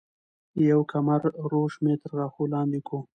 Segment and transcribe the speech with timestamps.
[0.69, 1.21] يو کمر
[1.51, 2.97] روش مي تر غاښو لاندي کو